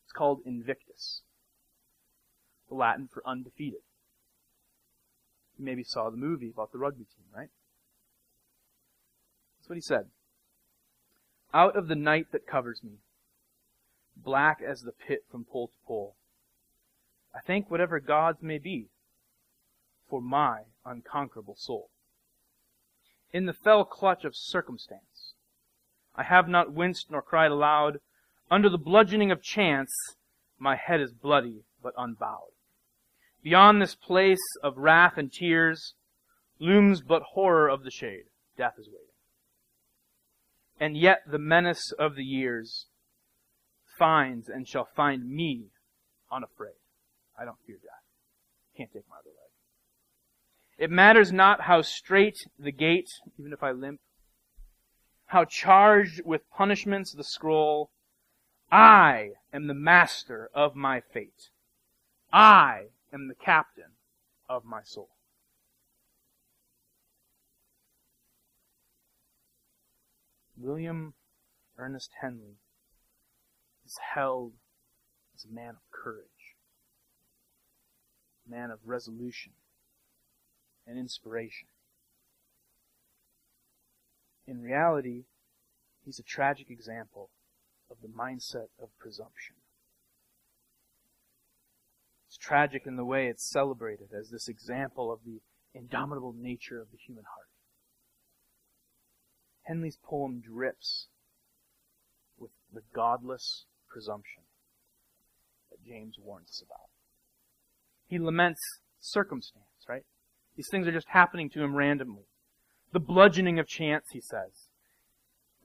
[0.06, 1.22] It's called Invictus.
[2.70, 3.82] The Latin for undefeated.
[5.58, 7.50] You maybe saw the movie about the rugby team, right?
[9.58, 10.06] That's what he said.
[11.54, 13.00] Out of the night that covers me,
[14.16, 16.16] black as the pit from pole to pole,
[17.36, 18.88] I thank whatever gods may be
[20.10, 21.90] for my unconquerable soul.
[23.32, 25.34] In the fell clutch of circumstance,
[26.16, 28.00] I have not winced nor cried aloud.
[28.50, 29.94] Under the bludgeoning of chance,
[30.58, 32.52] my head is bloody but unbowed.
[33.44, 35.94] Beyond this place of wrath and tears
[36.60, 38.26] looms but horror of the shade.
[38.58, 39.06] Death is waiting.
[40.80, 42.88] And yet the menace of the years
[43.98, 45.68] finds and shall find me
[46.32, 46.74] unafraid.
[47.40, 48.04] I don't fear death.
[48.76, 49.52] Can't take my other leg.
[50.78, 54.00] It matters not how straight the gate, even if I limp,
[55.28, 57.92] how charged with punishments the scroll.
[58.72, 61.50] I am the master of my fate.
[62.32, 63.92] I am the captain
[64.48, 65.10] of my soul.
[70.58, 71.14] William
[71.78, 72.58] Ernest Henley
[73.86, 74.54] is held
[75.36, 76.56] as a man of courage,
[78.46, 79.54] a man of resolution
[80.86, 81.70] and inspiration.
[84.46, 85.24] In reality,
[86.04, 87.30] he's a tragic example
[87.90, 89.56] of the mindset of presumption.
[92.30, 95.42] It's tragic in the way it's celebrated as this example of the
[95.74, 97.48] indomitable nature of the human heart.
[99.64, 101.08] Henley's poem drips
[102.38, 104.44] with the godless presumption
[105.72, 106.90] that James warns us about.
[108.08, 108.62] He laments
[109.00, 110.04] circumstance, right?
[110.56, 112.28] These things are just happening to him randomly.
[112.94, 114.68] The bludgeoning of chance, he says.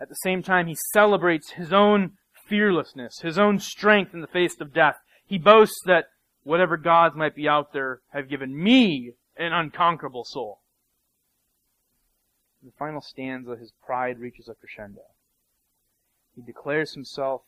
[0.00, 2.12] At the same time, he celebrates his own
[2.46, 4.96] fearlessness, his own strength in the face of death.
[5.26, 6.06] He boasts that
[6.44, 10.60] whatever gods might be out there have given me an unconquerable soul.
[12.62, 15.02] In the final stanza, his pride reaches a crescendo.
[16.36, 17.42] He declares himself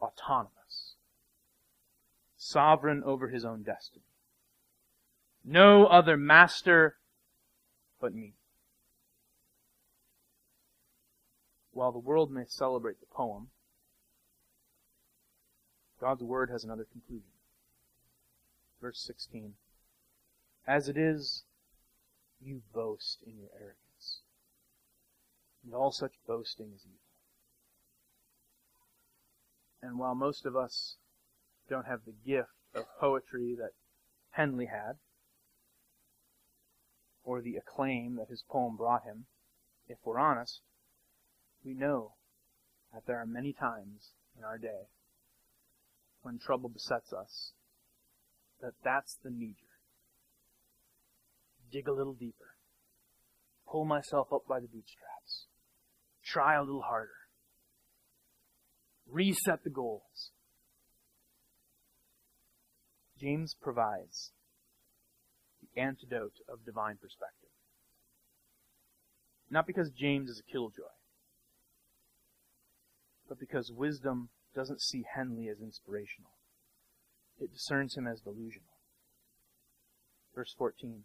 [0.00, 0.94] autonomous,
[2.36, 4.04] sovereign over his own destiny.
[5.44, 6.96] No other master
[8.00, 8.34] but me.
[11.70, 13.48] While the world may celebrate the poem,
[16.00, 17.35] God's word has another conclusion
[18.86, 19.54] verse 16.
[20.64, 21.42] As it is,
[22.40, 24.20] you boast in your arrogance.
[25.64, 27.00] And all such boasting is evil.
[29.82, 30.98] And while most of us
[31.68, 33.72] don't have the gift of poetry that
[34.30, 34.98] Henley had,
[37.24, 39.26] or the acclaim that his poem brought him,
[39.88, 40.60] if we're honest,
[41.64, 42.12] we know
[42.94, 44.86] that there are many times in our day
[46.22, 47.50] when trouble besets us
[48.60, 49.70] that that's the knee jerk.
[51.70, 52.56] Dig a little deeper.
[53.68, 55.46] Pull myself up by the bootstraps.
[56.24, 57.10] Try a little harder.
[59.10, 60.30] Reset the goals.
[63.20, 64.32] James provides
[65.60, 67.50] the antidote of divine perspective.
[69.50, 70.82] Not because James is a killjoy,
[73.28, 76.35] but because wisdom doesn't see Henley as inspirational
[77.40, 78.76] it discerns him as delusional.
[80.34, 81.02] Verse 14.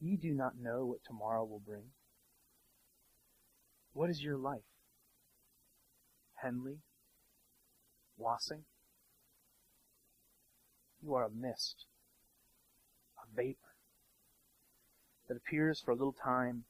[0.00, 1.92] Ye do not know what tomorrow will bring.
[3.92, 4.62] What is your life?
[6.42, 6.78] Henley?
[8.16, 8.64] Wassing?
[11.02, 11.86] You are a mist,
[13.18, 13.58] a vapor
[15.28, 16.64] that appears for a little time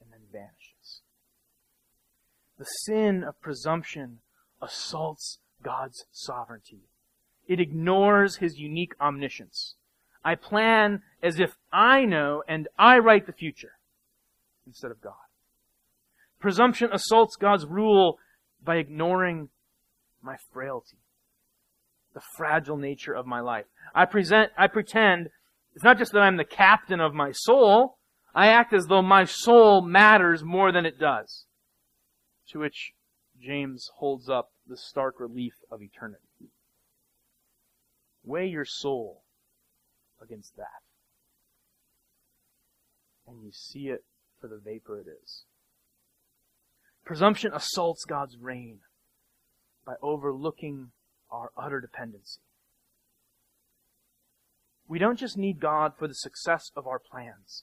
[0.00, 1.00] and then vanishes.
[2.58, 4.20] The sin of presumption
[4.62, 6.88] assaults God's sovereignty
[7.46, 9.74] it ignores his unique omniscience.
[10.24, 13.72] I plan as if I know and I write the future
[14.66, 15.14] instead of God.
[16.40, 18.18] Presumption assaults God's rule
[18.62, 19.48] by ignoring
[20.22, 20.98] my frailty,
[22.14, 23.66] the fragile nature of my life.
[23.94, 25.28] I present, I pretend
[25.74, 27.98] it's not just that I'm the captain of my soul,
[28.34, 31.46] I act as though my soul matters more than it does.
[32.50, 32.92] To which
[33.40, 36.50] James holds up the stark relief of eternity.
[38.26, 39.22] Weigh your soul
[40.20, 40.82] against that.
[43.26, 44.04] And you see it
[44.40, 45.44] for the vapor it is.
[47.04, 48.80] Presumption assaults God's reign
[49.86, 50.90] by overlooking
[51.30, 52.40] our utter dependency.
[54.88, 57.62] We don't just need God for the success of our plans.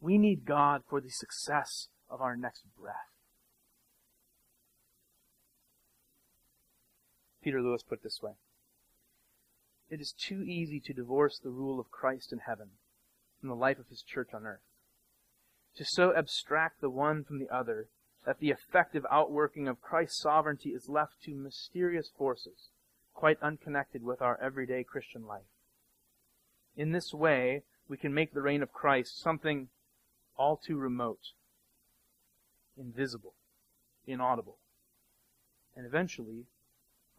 [0.00, 2.94] We need God for the success of our next breath.
[7.42, 8.32] Peter Lewis put it this way
[9.94, 12.70] It is too easy to divorce the rule of Christ in heaven
[13.38, 14.64] from the life of his church on earth.
[15.76, 17.86] To so abstract the one from the other
[18.26, 22.70] that the effective outworking of Christ's sovereignty is left to mysterious forces,
[23.12, 25.46] quite unconnected with our everyday Christian life.
[26.74, 29.68] In this way, we can make the reign of Christ something
[30.36, 31.34] all too remote,
[32.76, 33.34] invisible,
[34.08, 34.58] inaudible,
[35.76, 36.46] and eventually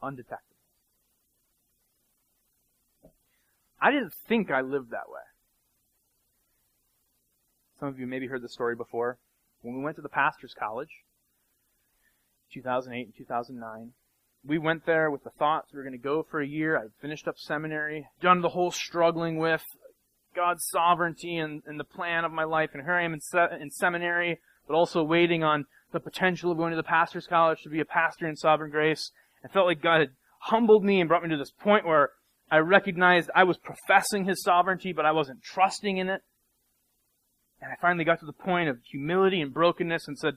[0.02, 0.55] undetectable.
[3.86, 5.22] I didn't think I lived that way.
[7.80, 9.20] Some of you maybe heard the story before.
[9.62, 10.90] When we went to the pastor's college,
[12.52, 13.92] 2008 and 2009,
[14.44, 16.80] we went there with the thoughts we were going to go for a year.
[16.80, 19.62] I'd finished up seminary, done the whole struggling with
[20.36, 23.60] God's sovereignty and, and the plan of my life, and here I am in, se-
[23.62, 27.70] in seminary, but also waiting on the potential of going to the pastor's college to
[27.70, 29.12] be a pastor in sovereign grace.
[29.44, 30.10] I felt like God had
[30.40, 32.10] humbled me and brought me to this point where
[32.52, 36.22] I recognized I was professing His sovereignty, but I wasn't trusting in it.
[37.62, 40.36] And I finally got to the point of humility and brokenness and said,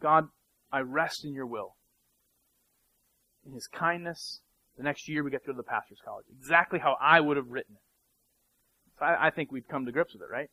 [0.00, 0.28] God,
[0.72, 1.76] I rest in your will.
[3.44, 4.40] In his kindness,
[4.76, 6.26] the next year we get to go to the pastor's college.
[6.30, 7.82] Exactly how I would have written it.
[8.98, 10.50] So I, I think we've come to grips with it, right?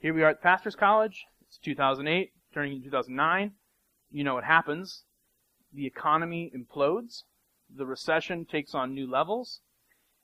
[0.00, 1.24] Here we are at pastor's college.
[1.46, 3.52] It's 2008, turning into 2009.
[4.10, 5.04] You know what happens.
[5.72, 7.22] The economy implodes.
[7.76, 9.60] The recession takes on new levels.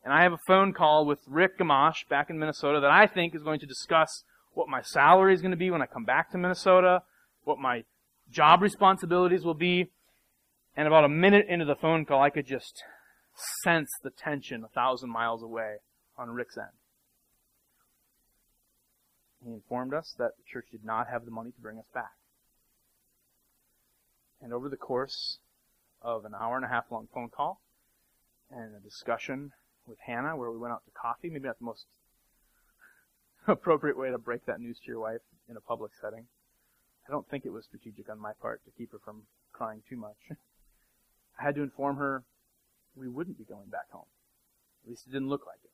[0.04, 3.34] And I have a phone call with Rick Gamache back in Minnesota that I think
[3.34, 4.22] is going to discuss
[4.52, 7.02] what my salary is going to be when I come back to Minnesota,
[7.44, 7.84] what my
[8.30, 9.90] job responsibilities will be.
[10.76, 12.82] And about a minute into the phone call, I could just
[13.64, 15.76] sense the tension a thousand miles away
[16.16, 16.68] on Rick's end.
[19.44, 22.12] He informed us that the church did not have the money to bring us back.
[24.40, 25.38] And over the course
[26.02, 27.60] of an hour and a half long phone call
[28.50, 29.52] and a discussion
[29.86, 31.86] with Hannah where we went out to coffee, maybe not the most
[33.46, 36.26] appropriate way to break that news to your wife in a public setting.
[37.08, 39.22] I don't think it was strategic on my part to keep her from
[39.52, 40.16] crying too much.
[41.38, 42.24] I had to inform her
[42.96, 44.06] we wouldn't be going back home.
[44.84, 45.70] At least it didn't look like it.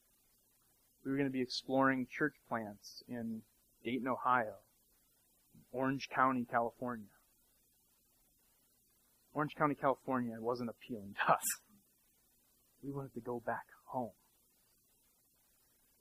[1.05, 3.43] We were going to be exploring church plants in
[3.85, 4.55] Dayton, Ohio,
[5.73, 7.07] Orange County, California.
[9.35, 11.45] Orange County, California wasn't appealing to us.
[12.83, 14.13] We wanted to go back home.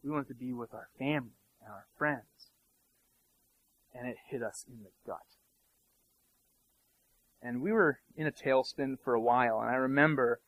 [0.04, 2.50] We wanted to be with our family and our friends.
[3.94, 5.20] And it hit us in the gut.
[7.42, 10.40] And we were in a tailspin for a while, and I remember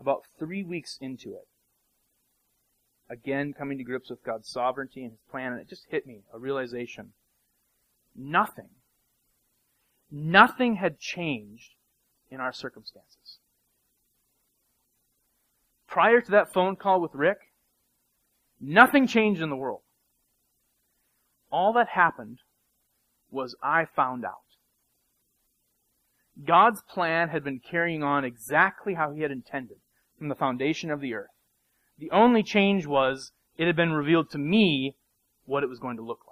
[0.00, 1.48] about three weeks into it,
[3.10, 6.22] again coming to grips with God's sovereignty and His plan, and it just hit me,
[6.32, 7.12] a realization.
[8.14, 8.70] Nothing,
[10.10, 11.74] nothing had changed
[12.32, 13.38] in our circumstances.
[15.86, 17.38] Prior to that phone call with Rick,
[18.58, 19.82] nothing changed in the world.
[21.50, 22.38] All that happened
[23.30, 24.38] was I found out.
[26.46, 29.76] God's plan had been carrying on exactly how He had intended
[30.16, 31.28] from the foundation of the earth.
[31.98, 34.96] The only change was it had been revealed to me
[35.44, 36.31] what it was going to look like.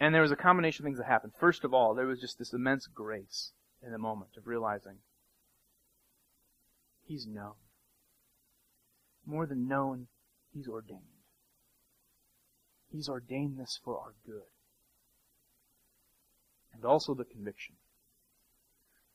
[0.00, 1.32] And there was a combination of things that happened.
[1.38, 4.98] First of all, there was just this immense grace in the moment of realizing
[7.04, 7.54] He's known.
[9.26, 10.08] More than known,
[10.52, 11.00] He's ordained.
[12.92, 14.42] He's ordained this for our good.
[16.72, 17.76] And also the conviction.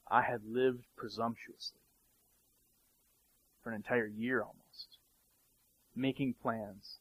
[0.09, 1.79] I had lived presumptuously
[3.63, 4.97] for an entire year almost,
[5.95, 6.97] making plans,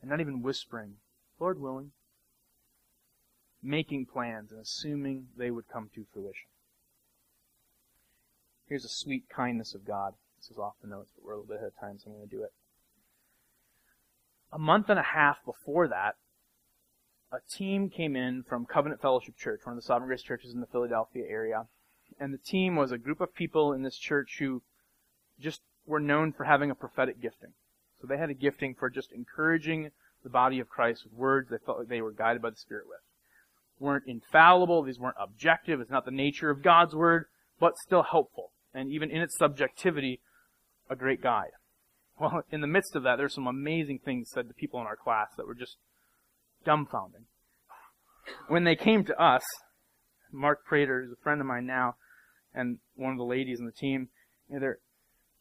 [0.00, 0.96] and not even whispering,
[1.38, 1.92] Lord willing,
[3.62, 6.48] making plans and assuming they would come to fruition.
[8.66, 10.14] Here's a sweet kindness of God.
[10.38, 12.16] This is off the notes, but we're a little bit ahead of time, so I'm
[12.16, 12.52] going to do it
[14.52, 16.16] a month and a half before that,
[17.32, 20.60] a team came in from Covenant Fellowship Church, one of the Sovereign Grace churches in
[20.60, 21.66] the Philadelphia area.
[22.20, 24.62] And the team was a group of people in this church who
[25.38, 27.52] just were known for having a prophetic gifting.
[28.00, 29.90] So they had a gifting for just encouraging
[30.26, 32.86] the body of Christ with words they felt like they were guided by the Spirit
[32.88, 32.98] with.
[33.78, 37.26] Weren't infallible, these weren't objective, it's not the nature of God's word,
[37.60, 38.50] but still helpful.
[38.74, 40.20] And even in its subjectivity,
[40.90, 41.52] a great guide.
[42.18, 44.96] Well, in the midst of that, there's some amazing things said to people in our
[44.96, 45.76] class that were just
[46.66, 47.26] dumbfounding.
[48.48, 49.44] When they came to us,
[50.32, 51.94] Mark Prater is a friend of mine now,
[52.52, 54.08] and one of the ladies in the team,
[54.48, 54.78] you know, they're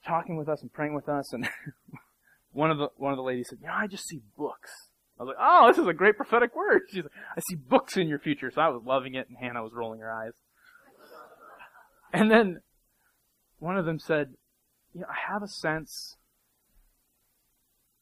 [0.06, 1.50] talking with us and praying with us, and
[2.56, 4.90] one of the one of the ladies said, "You know, I just see books."
[5.20, 7.98] I was like, "Oh, this is a great prophetic word." She's like, "I see books
[7.98, 10.34] in your future," so I was loving it, and Hannah was rolling her eyes.
[12.14, 12.62] And then
[13.60, 14.36] one of them said,
[14.94, 16.16] You know, I have a sense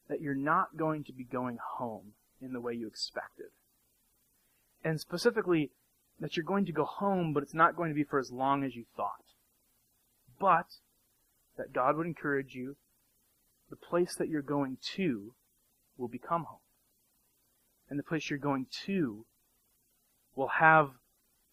[0.08, 3.46] that you're not going to be going home in the way you expected.
[4.84, 5.72] And specifically,
[6.20, 8.62] that you're going to go home, but it's not going to be for as long
[8.62, 9.24] as you thought.
[10.38, 10.66] But
[11.56, 12.76] that God would encourage you,
[13.74, 15.34] the place that you're going to
[15.98, 16.60] will become home.
[17.90, 19.26] And the place you're going to
[20.36, 20.90] will have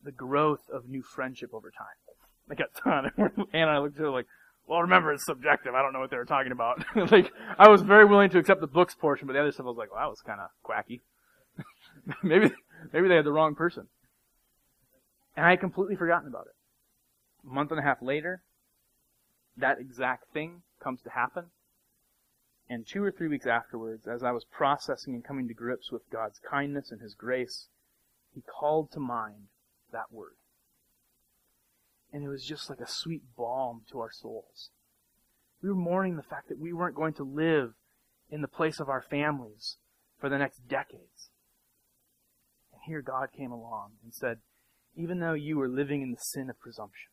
[0.04, 1.88] the growth of new friendship over time.
[2.50, 3.48] I got done.
[3.54, 4.28] and I looked at her like,
[4.68, 5.74] well, remember, it's subjective.
[5.74, 6.84] I don't know what they were talking about.
[7.12, 9.70] like, I was very willing to accept the books portion, but the other stuff I
[9.70, 11.02] was like, well, that was kind of quacky.
[12.24, 12.52] maybe,
[12.94, 13.88] maybe they had the wrong person.
[15.36, 17.50] And I had completely forgotten about it.
[17.50, 18.44] A month and a half later,
[19.58, 21.46] that exact thing comes to happen.
[22.72, 26.10] And two or three weeks afterwards, as I was processing and coming to grips with
[26.10, 27.68] God's kindness and His grace,
[28.34, 29.48] He called to mind
[29.92, 30.38] that word.
[32.14, 34.70] And it was just like a sweet balm to our souls.
[35.62, 37.74] We were mourning the fact that we weren't going to live
[38.30, 39.76] in the place of our families
[40.18, 41.30] for the next decades.
[42.72, 44.38] And here God came along and said,
[44.96, 47.12] even though you were living in the sin of presumption,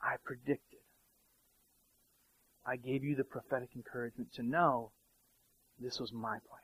[0.00, 0.73] I predicted.
[2.66, 4.92] I gave you the prophetic encouragement to know
[5.78, 6.60] this was my plan.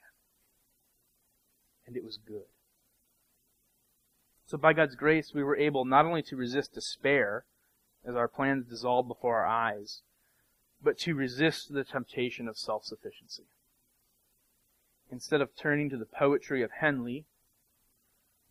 [1.86, 2.46] And it was good.
[4.46, 7.44] So by God's grace, we were able not only to resist despair
[8.04, 10.02] as our plans dissolved before our eyes,
[10.82, 13.44] but to resist the temptation of self-sufficiency.
[15.10, 17.26] Instead of turning to the poetry of Henley,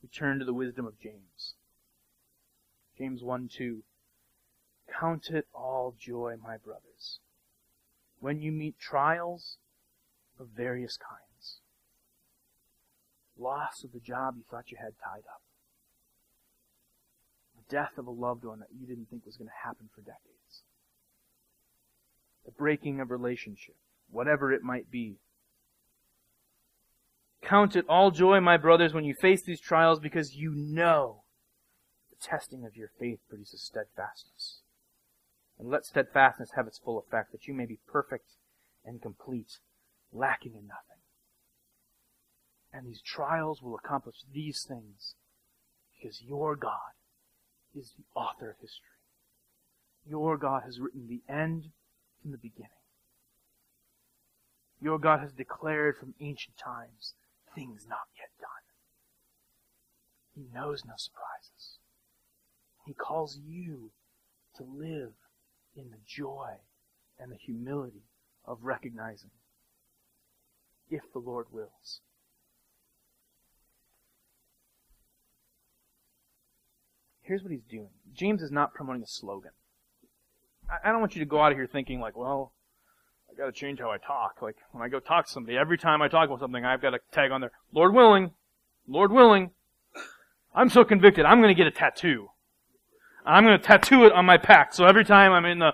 [0.02, 1.56] we turn to the wisdom of James.
[2.97, 3.84] James 1 2.
[5.00, 7.20] Count it all joy, my brothers,
[8.20, 9.57] when you meet trials
[10.39, 11.59] of various kinds.
[13.38, 15.41] Loss of the job you thought you had tied up
[17.55, 20.01] The death of a loved one that you didn't think was going to happen for
[20.01, 20.63] decades.
[22.45, 23.76] The breaking of relationship,
[24.09, 25.17] whatever it might be.
[27.41, 31.24] Count it all joy, my brothers, when you face these trials because you know
[32.09, 34.61] the testing of your faith produces steadfastness.
[35.60, 38.32] And let steadfastness have its full effect, that you may be perfect
[38.86, 39.60] and complete,
[40.14, 41.01] lacking in nothing.
[42.72, 45.16] And these trials will accomplish these things
[45.93, 46.93] because your God
[47.76, 48.86] is the author of history.
[50.07, 51.72] Your God has written the end
[52.22, 52.70] from the beginning.
[54.82, 57.16] Your God has declared from ancient times
[57.53, 58.49] things not yet done.
[60.34, 61.80] He knows no surprises.
[62.86, 63.91] He calls you
[64.55, 65.14] to live
[65.80, 66.52] in the joy
[67.18, 68.04] and the humility
[68.46, 69.32] of recognizing
[70.90, 72.02] if the Lord wills.
[77.30, 77.90] here's what he's doing.
[78.12, 79.52] James is not promoting a slogan.
[80.84, 82.54] I, don't want you to go out of here thinking like, well,
[83.32, 84.42] I gotta change how I talk.
[84.42, 86.92] Like, when I go talk to somebody, every time I talk about something, I've got
[86.92, 88.32] to tag on there, Lord willing,
[88.88, 89.52] Lord willing.
[90.54, 92.30] I'm so convicted, I'm gonna get a tattoo.
[93.26, 95.74] I'm gonna tattoo it on my pack, so every time I'm in the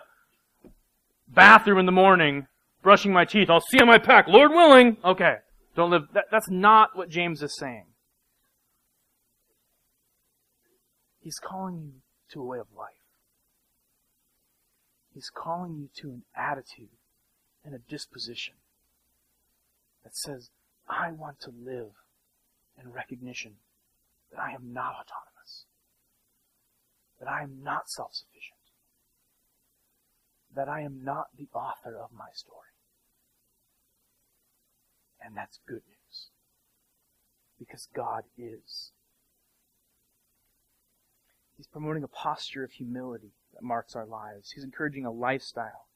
[1.27, 2.47] bathroom in the morning,
[2.81, 4.97] brushing my teeth, I'll see on my pack, Lord willing.
[5.03, 5.37] Okay.
[5.75, 7.85] Don't live, that, that's not what James is saying.
[11.19, 11.91] He's calling you
[12.31, 12.89] to a way of life.
[15.13, 16.89] He's calling you to an attitude
[17.63, 18.53] and a disposition
[20.03, 20.49] that says,
[20.87, 21.91] I want to live
[22.81, 23.55] in recognition
[24.31, 25.34] that I am not autonomous,
[27.19, 28.59] that I am not self-sufficient,
[30.55, 32.61] that I am not the author of my story.
[35.21, 36.29] And that's good news.
[37.57, 38.91] Because God is.
[41.57, 44.51] He's promoting a posture of humility that marks our lives.
[44.53, 45.87] He's encouraging a lifestyle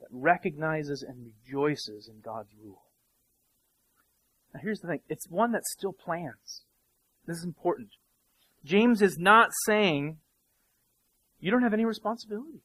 [0.00, 2.82] that recognizes and rejoices in God's rule.
[4.54, 5.00] Now here's the thing.
[5.08, 6.62] It's one that still plans.
[7.26, 7.90] This is important.
[8.64, 10.18] James is not saying
[11.42, 12.62] you don't have any responsibility.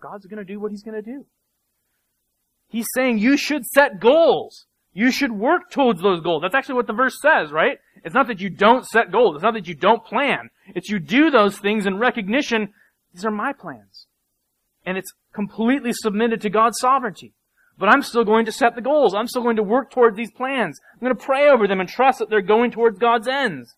[0.00, 1.26] God's going to do what he's going to do.
[2.68, 4.66] He's saying you should set goals.
[4.92, 6.42] You should work towards those goals.
[6.42, 7.78] That's actually what the verse says, right?
[8.04, 9.34] It's not that you don't set goals.
[9.34, 10.50] It's not that you don't plan.
[10.68, 12.72] It's you do those things in recognition,
[13.12, 14.06] these are my plans.
[14.86, 17.34] And it's completely submitted to God's sovereignty.
[17.76, 19.14] But I'm still going to set the goals.
[19.14, 20.78] I'm still going to work toward these plans.
[20.92, 23.74] I'm going to pray over them and trust that they're going towards God's ends.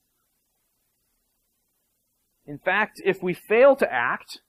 [2.46, 4.40] In fact, if we fail to act,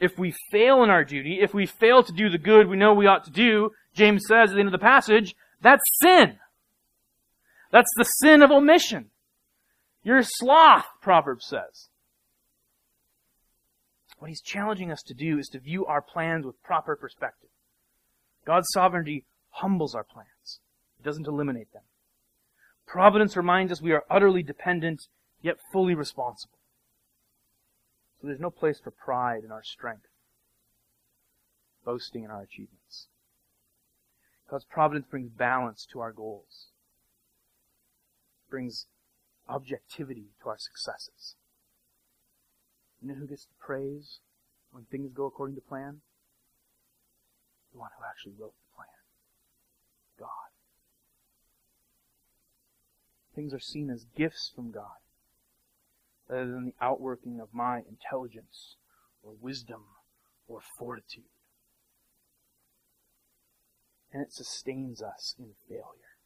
[0.00, 2.92] if we fail in our duty, if we fail to do the good we know
[2.92, 6.38] we ought to do, James says at the end of the passage, that's sin.
[7.70, 9.10] That's the sin of omission.
[10.02, 11.88] You're sloth, Proverbs says.
[14.18, 17.50] What he's challenging us to do is to view our plans with proper perspective.
[18.46, 20.60] God's sovereignty humbles our plans.
[20.98, 21.82] It doesn't eliminate them.
[22.86, 25.02] Providence reminds us we are utterly dependent,
[25.42, 26.58] yet fully responsible.
[28.26, 30.08] There's no place for pride in our strength,
[31.84, 33.06] boasting in our achievements.
[34.44, 36.70] Because providence brings balance to our goals,
[38.50, 38.86] brings
[39.48, 41.36] objectivity to our successes.
[43.00, 44.18] You know who gets the praise
[44.72, 46.00] when things go according to plan?
[47.72, 48.88] The one who actually wrote the plan.
[50.18, 50.50] God.
[53.36, 54.98] Things are seen as gifts from God,
[56.28, 58.76] rather than the outworking of my intelligence
[59.22, 59.82] or wisdom
[60.48, 61.24] or fortitude.
[64.12, 66.16] And it sustains us in failure.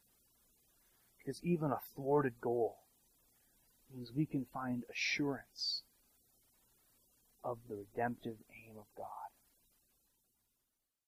[1.17, 2.77] Because even a thwarted goal
[3.93, 5.83] means we can find assurance
[7.43, 9.30] of the redemptive aim of God.